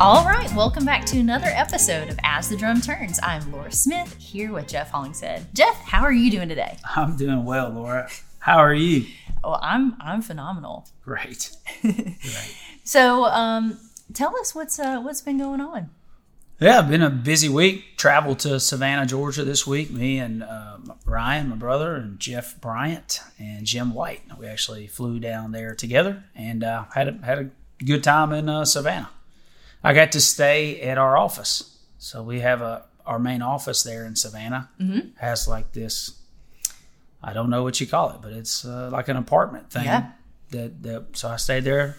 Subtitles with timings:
[0.00, 3.20] All right, welcome back to another episode of As the Drum Turns.
[3.22, 5.48] I'm Lora Smith here with Jeff Hollingshead.
[5.52, 6.78] Jeff, how are you doing today?
[6.96, 8.08] I'm doing well, Lora.
[8.38, 9.04] How are you?
[9.44, 10.88] Oh, I'm I'm phenomenal.
[11.02, 11.50] Great.
[11.82, 12.16] Great.
[12.82, 13.78] So, um,
[14.14, 15.90] tell us what's uh, what's been going on.
[16.58, 17.98] Yeah, been a busy week.
[17.98, 19.90] Traveled to Savannah, Georgia this week.
[19.90, 24.22] Me and uh, Ryan, my brother, and Jeff Bryant and Jim White.
[24.38, 28.48] We actually flew down there together and uh, had a, had a good time in
[28.48, 29.10] uh, Savannah.
[29.82, 31.78] I got to stay at our office.
[31.98, 35.08] So we have a our main office there in Savannah Mm-hmm.
[35.18, 36.12] has like this.
[37.22, 39.84] I don't know what you call it, but it's uh, like an apartment thing.
[39.84, 40.12] Yeah.
[40.50, 41.96] That, that so I stayed there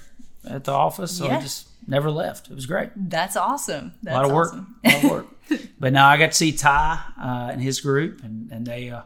[0.47, 1.17] at the office.
[1.17, 1.37] So Yeah.
[1.37, 2.49] I just never left.
[2.49, 2.89] It was great.
[2.95, 3.93] That's awesome.
[4.03, 4.47] That's a lot of work.
[4.49, 4.75] awesome.
[4.83, 5.27] A lot of work.
[5.79, 8.89] but now I got to see Ty uh, and his group, and and they.
[8.89, 9.01] Uh,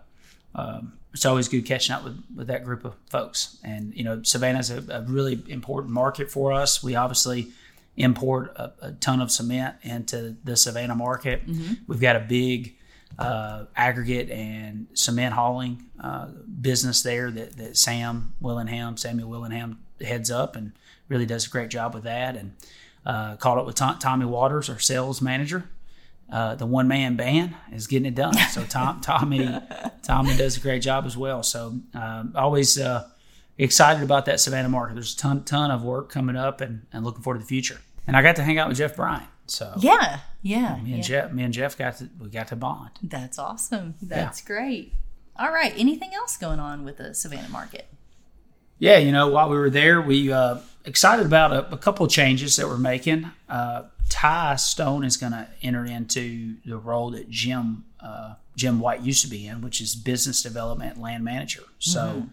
[0.54, 3.58] um, it's always good catching up with, with that group of folks.
[3.64, 6.84] And you know, Savannah's a, a really important market for us.
[6.84, 7.52] We obviously
[7.98, 11.44] import a, a ton of cement into the Savannah market.
[11.88, 12.76] We've got a big
[13.18, 16.28] uh, aggregate and cement hauling uh,
[16.62, 20.74] business there that, that Sam Willingham, Samuel Willingham heads up and
[21.08, 22.36] really does a great job with that.
[22.36, 22.54] And
[23.06, 25.70] uh, caught up with Tom, Tommy Waters, our sales manager.
[26.32, 28.34] Uh, the one man band is getting it done.
[28.50, 29.48] So Tom, Tommy,
[30.02, 31.44] Tommy does a great job as well.
[31.44, 33.08] So um, always uh,
[33.58, 34.96] excited about that Savannah market.
[34.96, 37.80] There's a ton, ton of work coming up, and, and looking forward to the future.
[38.08, 39.28] And I got to hang out with Jeff Bryant.
[39.48, 40.76] So Yeah, yeah.
[40.84, 41.02] me and yeah.
[41.02, 42.92] Jeff, me and Jeff got to we got to bond.
[43.04, 43.96] That's awesome.
[44.02, 44.94] That's great.
[45.38, 45.74] All right.
[45.78, 47.88] Anything else going on with the Savannah market?
[48.78, 52.12] Yeah, you know, while we were there, we uh, excited about a, a couple of
[52.12, 53.32] changes that we're making.
[53.48, 59.02] Uh, Ty Stone is going to enter into the role that Jim uh, Jim White
[59.02, 61.64] used to be in, which is business development land manager.
[61.80, 62.28] So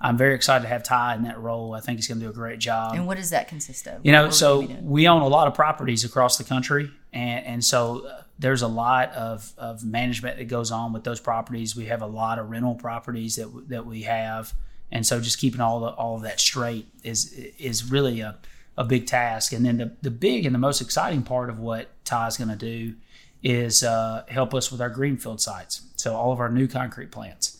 [0.00, 1.74] I'm very excited to have Ty in that role.
[1.74, 2.94] I think he's going to do a great job.
[2.94, 4.00] And what does that consist of?
[4.04, 4.90] You know, What so we be doing?
[4.90, 8.68] we own a lot of properties across the country, and and so uh, there's a
[8.68, 11.76] lot of, of management that goes on with those properties.
[11.76, 14.54] We have a lot of rental properties that that we have,
[14.90, 18.38] and so just keeping all the, all of that straight is is really a,
[18.78, 19.52] a big task.
[19.52, 22.56] And then the the big and the most exciting part of what Ty's going to
[22.56, 22.94] do
[23.42, 25.82] is uh, help us with our greenfield sites.
[25.96, 27.58] So all of our new concrete plants,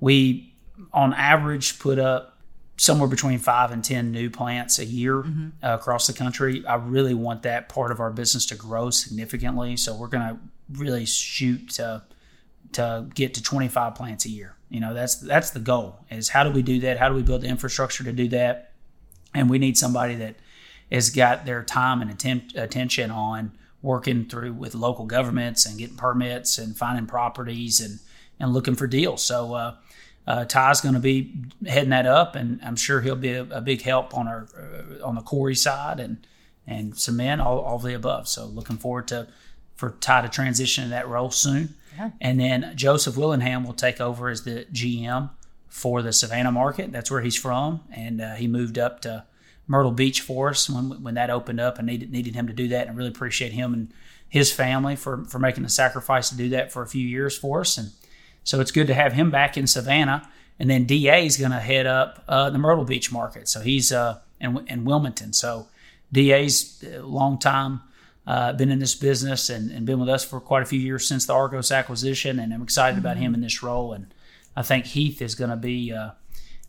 [0.00, 0.53] we
[0.92, 2.38] on average put up
[2.76, 6.64] somewhere between five and ten new plants a year uh, across the country.
[6.66, 9.76] I really want that part of our business to grow significantly.
[9.76, 10.38] So we're going to
[10.72, 12.02] really shoot to
[12.72, 14.56] to get to 25 plants a year.
[14.68, 16.00] You know, that's that's the goal.
[16.10, 16.98] Is how do we do that?
[16.98, 18.72] How do we build the infrastructure to do that?
[19.34, 20.36] And we need somebody that
[20.90, 23.52] has got their time and atten- attention on
[23.82, 28.00] working through with local governments and getting permits and finding properties and
[28.40, 29.22] and looking for deals.
[29.22, 29.76] So uh,
[30.26, 31.32] uh, Ty's going to be
[31.66, 35.06] heading that up, and I'm sure he'll be a, a big help on our uh,
[35.06, 36.26] on the quarry side and
[36.66, 38.26] and cement, all, all of the above.
[38.26, 39.28] So looking forward to
[39.76, 41.74] for Ty to transition in that role soon.
[41.96, 42.10] Yeah.
[42.20, 45.30] And then Joseph Willingham will take over as the GM
[45.68, 46.90] for the Savannah market.
[46.90, 49.24] That's where he's from, and uh, he moved up to
[49.66, 52.68] Myrtle Beach for us when when that opened up, and needed needed him to do
[52.68, 52.82] that.
[52.86, 53.92] And I really appreciate him and
[54.26, 57.60] his family for for making the sacrifice to do that for a few years for
[57.60, 57.76] us.
[57.76, 57.90] And
[58.44, 60.28] so it's good to have him back in Savannah.
[60.58, 63.48] And then DA is going to head up uh, the Myrtle Beach market.
[63.48, 65.32] So he's uh, in, in Wilmington.
[65.32, 65.66] So
[66.12, 67.80] DA's a long time
[68.26, 71.06] uh, been in this business and, and been with us for quite a few years
[71.06, 72.38] since the Argos acquisition.
[72.38, 73.92] And I'm excited about him in this role.
[73.92, 74.14] And
[74.56, 76.10] I think Heath is going to be uh,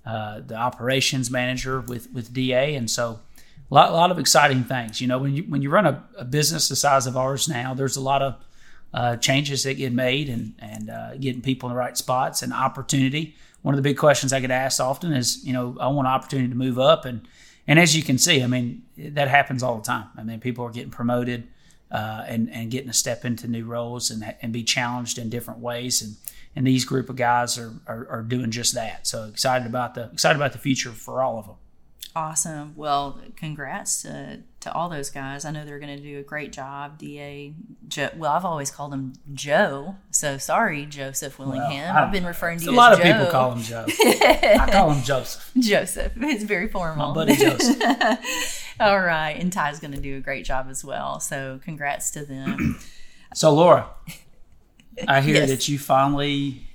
[0.06, 2.76] uh, the operations manager with, with DA.
[2.76, 3.20] And so
[3.70, 5.00] a lot, lot of exciting things.
[5.00, 7.74] You know, when you, when you run a, a business the size of ours now,
[7.74, 8.36] there's a lot of
[8.96, 12.54] uh, changes that get made and, and uh, getting people in the right spots and
[12.54, 13.36] opportunity.
[13.62, 16.48] One of the big questions I get asked often is, you know, I want opportunity
[16.48, 17.04] to move up.
[17.04, 17.28] And,
[17.68, 20.08] and as you can see, I mean, that happens all the time.
[20.18, 21.50] I mean, people are getting promoted
[21.92, 25.60] uh, and, and getting to step into new roles and, and be challenged in different
[25.60, 26.02] ways.
[26.02, 26.16] And,
[26.56, 29.06] and these group of guys are, are, are doing just that.
[29.06, 31.56] So excited about the excited about the future for all of them.
[32.18, 32.72] Awesome.
[32.78, 35.44] Well, congrats to, to all those guys.
[35.44, 36.98] I know they're going to do a great job.
[36.98, 37.54] Da,
[37.90, 39.98] Joe, well, I've always called him Joe.
[40.12, 41.94] So sorry, Joseph Willingham.
[41.94, 43.32] I- I've been referring to A you lot as of people Joe.
[43.32, 43.86] call him Joe.
[43.90, 45.52] I call him Joseph.
[45.60, 46.14] Joseph.
[46.16, 47.10] It's very formal.
[47.10, 47.82] My buddy Joseph.
[48.80, 51.20] all right, and Ty's going to do a great job as well.
[51.20, 52.80] So congrats to them.
[53.34, 53.90] So Lora,
[55.06, 55.50] I hear Yes.
[55.50, 56.66] that you finally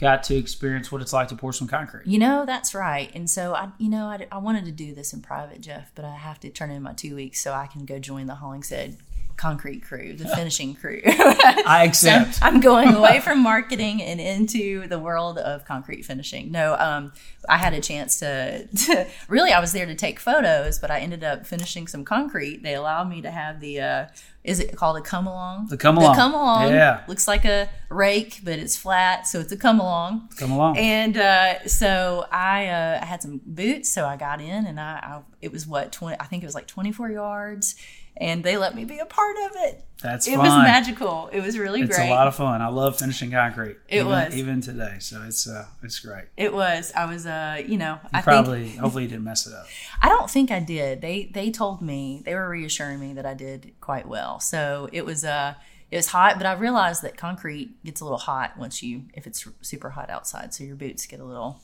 [0.00, 2.06] got to experience what it's like to pour some concrete.
[2.06, 3.10] You know, that's right.
[3.14, 6.04] And so I, you know, I, I wanted to do this in private, Jeff, but
[6.04, 8.96] I have to turn in my two weeks so I can go join the Hollingshead
[9.40, 11.00] concrete crew, the finishing crew.
[11.04, 12.38] I accept.
[12.42, 16.52] I'm going away from marketing and into the world of concrete finishing.
[16.52, 17.12] No, um,
[17.48, 21.00] I had a chance to, to, really, I was there to take photos, but I
[21.00, 22.62] ended up finishing some concrete.
[22.62, 24.06] They allowed me to have the, uh,
[24.44, 25.68] is it called a come along?
[25.68, 26.12] The come along.
[26.12, 26.72] The come along.
[26.72, 27.02] Yeah.
[27.08, 30.28] Looks like a rake, but it's flat, so it's a come along.
[30.36, 30.76] Come along.
[30.76, 35.00] And uh, so I, uh, I had some boots, so I got in, and I,
[35.02, 37.76] I it was what twenty, I think it was like 24 yards,
[38.16, 39.84] and they let me be a part of it.
[40.02, 40.46] That's It fun.
[40.46, 41.28] was magical.
[41.32, 41.90] It was really great.
[41.90, 42.62] It's a lot of fun.
[42.62, 43.76] I love finishing concrete.
[43.88, 44.34] It even, was.
[44.34, 44.96] even today.
[44.98, 46.24] So it's uh, it's great.
[46.36, 46.92] It was.
[46.94, 47.26] I was.
[47.26, 49.66] Uh, you know, I think Probably, hopefully, you didn't mess it up.
[50.02, 51.00] I don't think I did.
[51.02, 54.40] They they told me they were reassuring me that I did quite well.
[54.40, 55.54] So it was uh
[55.90, 59.26] it was hot, but I realized that concrete gets a little hot once you if
[59.26, 60.54] it's super hot outside.
[60.54, 61.60] So your boots get a little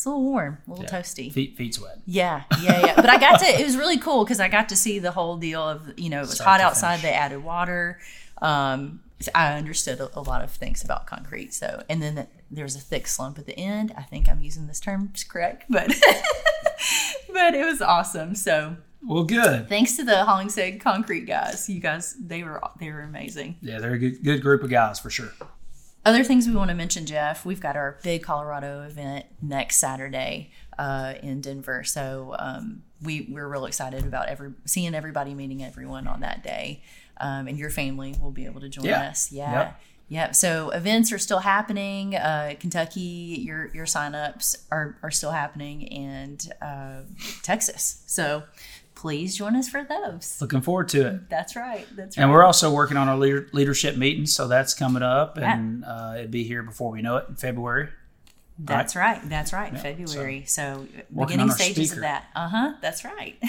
[0.00, 1.30] it's a little warm, a little toasty.
[1.30, 1.98] Feet, feet sweat.
[2.06, 2.96] Yeah, yeah, yeah.
[2.96, 3.44] But I got to.
[3.44, 6.18] It was really cool because I got to see the whole deal of you know
[6.20, 7.00] it was Start hot outside.
[7.00, 8.00] They added water.
[8.40, 9.00] Um,
[9.34, 11.52] I understood a, a lot of things about concrete.
[11.52, 13.92] So and then the, there was a thick slump at the end.
[13.94, 15.88] I think I'm using this term correct, but
[17.30, 18.34] but it was awesome.
[18.34, 19.68] So Well, good.
[19.68, 21.68] thanks to the Hollingshead Concrete guys.
[21.68, 23.56] You guys, they were they were amazing.
[23.60, 25.32] Yeah, they're a good, good group of guys for sure.
[26.04, 27.44] Other things we want to mention, Jeff.
[27.44, 31.84] We've got our big Colorado event next Saturday uh, in Denver.
[31.84, 36.82] So um, we we're real excited about every seeing everybody, meeting everyone on that day,
[37.18, 39.08] um, and your family will be able to join Yeah.
[39.10, 39.30] us.
[39.30, 39.52] Yeah.
[39.52, 39.80] Yep.
[40.08, 40.34] Yep.
[40.34, 42.16] So events are still happening.
[42.16, 43.00] Uh, Kentucky,
[43.46, 47.02] your your signups are are still happening, and uh,
[47.42, 48.02] Texas.
[48.06, 48.44] So
[49.00, 50.36] please join us for those.
[50.42, 51.30] Looking forward to it.
[51.30, 51.86] That's right.
[51.96, 52.22] That's right.
[52.22, 56.16] And we're also working on our leader, leadership meeting, so that's coming up, and uh,
[56.18, 57.88] it'll be here before we know it in February.
[58.58, 59.18] That's right.
[59.24, 59.76] That's right.
[59.78, 60.44] February.
[60.46, 62.26] So, Working beginning stages of that.
[62.36, 62.74] Uh huh.
[62.82, 63.38] That's right.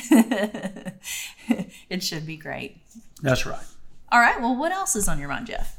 [1.90, 2.78] it should be great.
[3.22, 3.66] That's right.
[4.10, 4.40] All right.
[4.40, 5.78] Well, what else is on your mind, Jeff?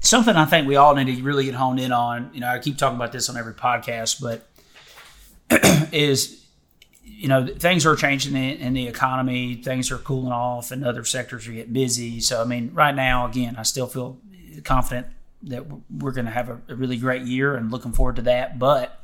[0.00, 2.30] Something I think we all need to really get honed in on.
[2.34, 4.48] You know, I keep talking about this on every podcast, but
[5.92, 6.45] is
[7.06, 9.54] you know things are changing in, in the economy.
[9.54, 12.20] Things are cooling off, and other sectors are getting busy.
[12.20, 14.18] So, I mean, right now, again, I still feel
[14.64, 15.06] confident
[15.44, 18.58] that we're going to have a, a really great year, and looking forward to that.
[18.58, 19.00] But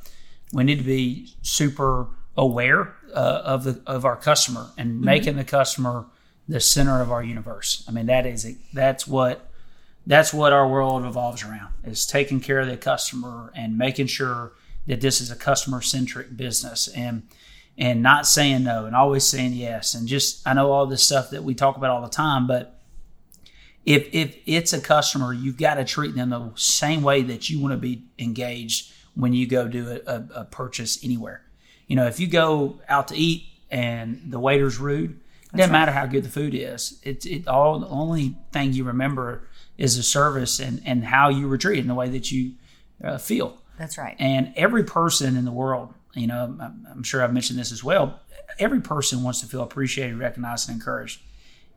[0.51, 5.43] we need to be super aware uh, of the of our customer and making the
[5.43, 6.05] customer
[6.47, 7.83] the center of our universe.
[7.87, 9.49] I mean, that is that's what
[10.05, 14.51] that's what our world revolves around is taking care of the customer and making sure
[14.85, 17.23] that this is a customer centric business and
[17.77, 21.31] and not saying no and always saying yes and just I know all this stuff
[21.31, 22.79] that we talk about all the time but
[23.85, 27.59] if if it's a customer you've got to treat them the same way that you
[27.59, 31.43] want to be engaged when you go do a, a, a purchase anywhere.
[31.87, 35.19] You know if you go out to eat and the waiter's rude
[35.53, 36.99] it doesn't matter how good the food is.
[37.03, 39.47] It's it all the only thing you remember
[39.77, 42.53] is the service and and how you were treated and the way that you
[43.03, 43.59] uh, feel.
[43.77, 44.15] That's right.
[44.19, 46.57] and every person in the world, you know,
[46.91, 48.19] I'm, sure I've mentioned this as well.
[48.59, 51.21] Every person wants to feel appreciated, recognized, and encouraged.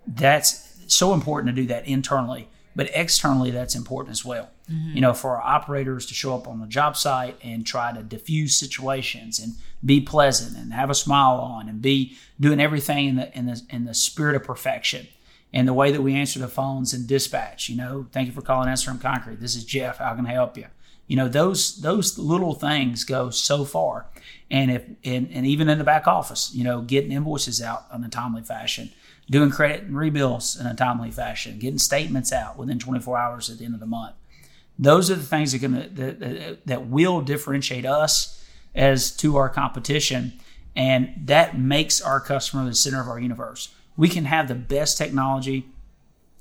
[0.06, 4.50] That's so important to do that internally, but externally, that's important as well.
[4.70, 4.96] Mm-hmm.
[4.96, 8.02] You know, for our operators to show up on the job site and try to
[8.02, 9.54] diffuse situations and
[9.84, 13.62] be pleasant and have a smile on and be doing everything in the in the
[13.70, 15.06] in the spirit of perfection.
[15.52, 18.42] And the way that we answer the phones and dispatch, you know, thank you for
[18.42, 19.40] calling SRM Concrete.
[19.40, 19.98] This is Jeff.
[19.98, 20.66] How can I help you?
[21.06, 24.06] You know, those those little things go so far.
[24.50, 28.04] And if and, and even in the back office, you know, getting invoices out in
[28.04, 28.92] a timely fashion,
[29.28, 33.58] doing credit and rebills in a timely fashion, getting statements out within 24 hours at
[33.58, 34.14] the end of the month.
[34.78, 39.48] Those are the things that gonna that, that, that will differentiate us as to our
[39.48, 40.34] competition,
[40.76, 43.74] and that makes our customer the center of our universe.
[43.96, 45.66] We can have the best technology,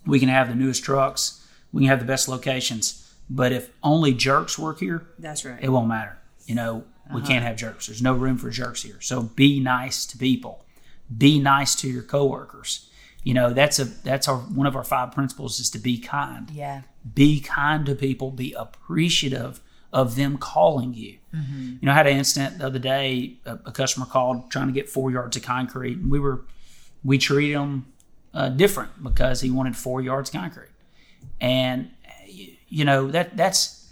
[0.06, 4.14] we can have the newest trucks, we can have the best locations, but if only
[4.14, 5.64] jerks work here, That's right.
[5.64, 6.18] it won't matter.
[6.46, 6.84] You know,
[7.14, 7.88] we can't have jerks.
[7.88, 9.00] There's no room for jerks here.
[9.02, 10.66] So be nice to people.
[11.16, 12.90] Be nice to your coworkers.
[13.24, 16.50] You know, that's a that's our one of our five principles is to be kind.
[16.52, 16.82] Yeah.
[17.14, 18.32] Be kind to people.
[18.32, 21.18] Be appreciative of them calling you.
[21.82, 23.38] You know, I had an incident the other day.
[23.46, 26.46] A, a customer called trying to get four yards of concrete, and we were
[27.04, 27.86] we treated him
[28.34, 30.72] uh, different because he wanted four yards of concrete,
[31.40, 31.92] and
[32.28, 33.92] you, you know that that's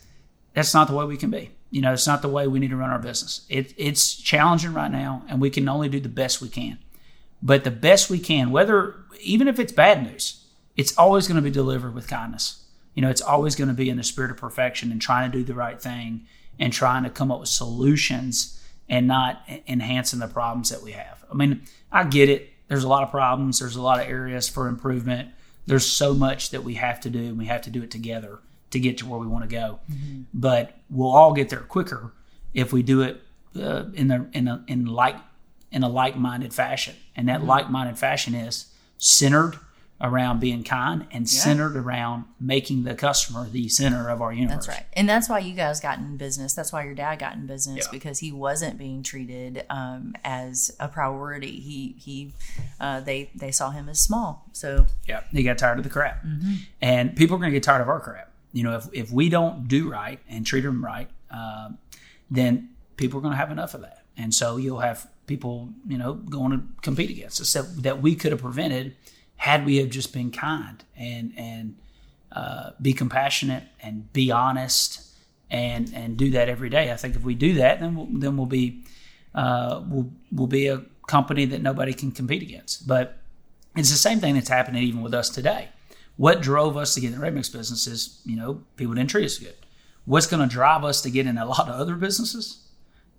[0.53, 1.51] that's not the way we can be.
[1.73, 3.47] You know, it's not the way we need to run our business.
[3.49, 6.77] It, it's challenging right now, and we can only do the best we can.
[7.41, 10.45] But the best we can, whether even if it's bad news,
[10.77, 12.63] it's always going to be delivered with kindness.
[12.93, 15.35] You know, it's always going to be in the spirit of perfection and trying to
[15.35, 16.27] do the right thing
[16.59, 21.25] and trying to come up with solutions and not enhancing the problems that we have.
[21.31, 22.53] I mean, I get it.
[22.67, 23.57] There's a lot of problems.
[23.57, 25.29] There's a lot of areas for improvement.
[25.65, 28.41] there's so much that we have to do, and we have to do it together
[28.73, 29.79] to get to where we want to go.
[30.33, 32.13] But we'll all get there quicker
[32.53, 33.21] if we do it
[33.59, 35.15] uh, in the in a in like
[35.71, 39.57] in a like minded fashion, and that like minded fashion is centered
[40.01, 44.65] around being kind and centered around making the customer the center of our universe.
[44.65, 44.85] That's right.
[44.93, 46.53] And that's why you guys got in business.
[46.53, 47.91] That's why your dad got in business Yeah.
[47.91, 51.59] because he wasn't being treated um, as a priority.
[51.59, 52.33] He he
[52.81, 54.49] uh, they they saw him as small.
[54.51, 56.23] So Yeah, they got tired of the crap,
[56.81, 58.29] and people are going to get tired of our crap.
[58.53, 61.77] You know, if if we don't do right and treat them right, um,
[62.31, 65.97] then people are going to have enough of that, and so you'll have people, you
[65.97, 68.95] know, going to compete against us that, that we could have prevented
[69.37, 71.75] had we have just been kind and and
[72.31, 75.01] uh, be compassionate and be honest
[75.49, 76.91] and and do that every day.
[76.91, 78.83] I think if we do that, then we'll, then we'll be
[79.35, 82.87] uh, we'll we'll be a company that nobody can compete against.
[82.87, 83.17] But
[83.75, 85.69] it's the same thing that's happening even with us today.
[86.17, 89.09] What drove us to get in the ready mix business is, you know, people didn't
[89.09, 89.55] treat us good.
[90.05, 92.63] What's going to drive us to get in a lot of other businesses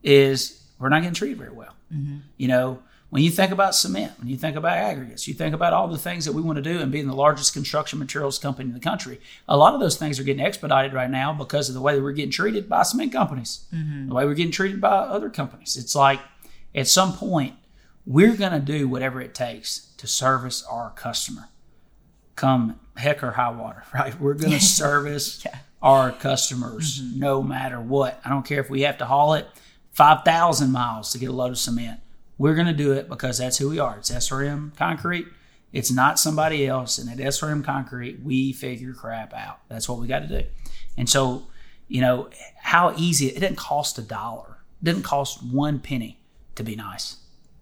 [0.02, 1.74] is we're not getting treated very well.
[1.92, 2.18] Mm-hmm.
[2.36, 5.72] You know, when you think about cement, when you think about aggregates, you think about
[5.72, 8.68] all the things that we want to do and being the largest construction materials company
[8.68, 11.76] in the country, a lot of those things are getting expedited right now because of
[11.76, 14.08] the way that we're getting treated by cement companies, mm-hmm.
[14.08, 15.76] the way we're getting treated by other companies.
[15.76, 16.20] It's like
[16.74, 17.54] at some point,
[18.04, 21.48] we're going to do whatever it takes to service our customer.
[22.36, 24.18] Come heck or high water, right?
[24.20, 25.44] We're going to service
[25.82, 27.18] our customers mm-hmm.
[27.18, 28.20] no matter what.
[28.24, 29.48] I don't care if we have to haul it
[29.92, 32.00] 5,000 miles to get a load of cement.
[32.36, 33.98] We're going to do it because that's who we are.
[33.98, 35.26] It's SRM Concrete.
[35.72, 36.98] It's not somebody else.
[36.98, 39.60] And at SRM Concrete, we figure crap out.
[39.68, 40.46] That's what we got to do.
[40.96, 41.46] And so,
[41.86, 44.58] you know, how easy it didn't cost a dollar.
[44.82, 46.18] It didn't cost one penny
[46.56, 47.16] to be nice.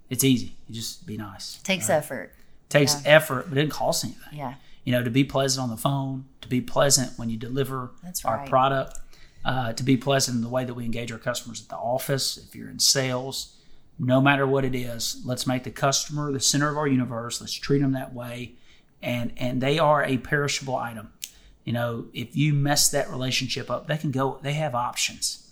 [0.09, 0.57] It's easy.
[0.69, 1.59] You just be nice.
[1.63, 2.33] takes effort.
[2.73, 4.39] Takes effort, but it didn't cost anything.
[4.39, 4.55] Yeah.
[4.85, 8.25] You know, to be pleasant on the phone, to be pleasant when you deliver That's
[8.25, 8.99] our product,
[9.45, 12.37] uh, to be pleasant in the way that we engage our customers at the office.
[12.37, 13.57] If you're in sales,
[13.99, 17.41] no matter what it is, let's make the customer the center of our universe.
[17.41, 18.55] Let's treat them that way,
[19.01, 21.13] and and they are a perishable item.
[21.65, 24.39] You know, if you mess that relationship up, they can go.
[24.43, 25.49] They have options.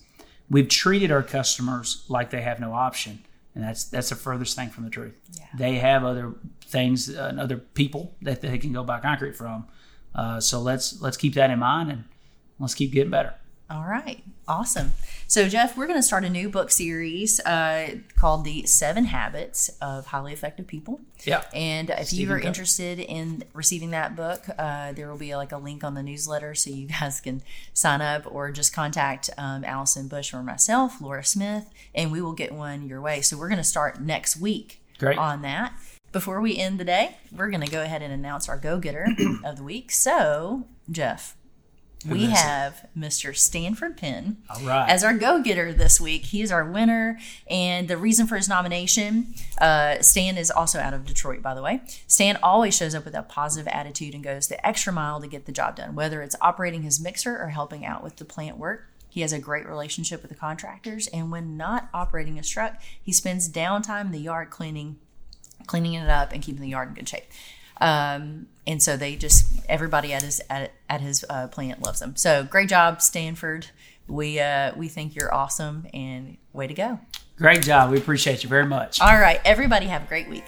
[0.51, 4.71] We've treated our customers like they have no option, and that's that's the furthest thing
[4.71, 5.19] from the truth.
[5.57, 9.67] They have other things uh, and other people that they can go buy concrete from.
[10.15, 12.05] Uh, so let's let's keep that in mind and
[12.59, 13.35] let's keep getting better.
[13.71, 14.25] All right.
[14.49, 14.95] Awesome.
[15.29, 19.71] So, Jeff, we're going to start a new book series uh, called The Seven Habits
[19.81, 21.01] of Highly Effective People.
[21.23, 21.45] Yeah.
[21.55, 22.49] And if you are Covey.
[22.49, 26.57] interested in receiving that book, uh, there will be like a link on the newsletter
[26.57, 31.25] so you guys can sign up or just contact um, Allison Bush or myself, Lora
[31.25, 33.21] Smith, and we will get one your way.
[33.21, 35.17] So, we're going to start next week Great.
[35.17, 35.75] on that.
[36.11, 39.07] Before we end the day, we're going to go ahead and announce our go getter
[39.45, 39.93] of the week.
[39.93, 41.37] So, Jeff,
[42.09, 42.37] we is it?
[42.37, 43.37] have Mr.
[43.37, 44.89] Stanford Penn All right.
[44.89, 46.27] as our go getter this week.
[46.27, 47.19] He is our winner.
[47.49, 51.63] And the reason for his nomination uh, Stan is also out of Detroit, by the
[51.63, 51.83] way.
[52.07, 55.45] Stan always shows up with a positive attitude and goes the extra mile to get
[55.47, 58.87] the job done, whether it's operating his mixer or helping out with the plant work.
[59.11, 63.13] He has a great relationship with the contractors, and when not operating his truck, he
[63.13, 65.01] spends downtime in the yard cleaning,
[65.67, 67.25] cleaning it up and keeping the yard in good shape.
[67.81, 72.17] Um, and so they just everybody at his at, at his uh, plant loves him.
[72.17, 73.69] So great job, Stanford.
[74.07, 77.01] We uh, we think you're awesome and way to go.
[77.37, 77.91] Great job.
[77.91, 79.01] We appreciate you very much.
[79.01, 80.45] All right, everybody have a great week.